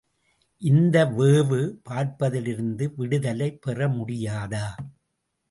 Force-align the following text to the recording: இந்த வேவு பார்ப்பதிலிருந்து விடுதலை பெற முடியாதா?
இந்த 0.61 1.05
வேவு 1.07 1.59
பார்ப்பதிலிருந்து 1.89 2.87
விடுதலை 2.95 3.49
பெற 3.57 3.87
முடியாதா? 3.89 4.65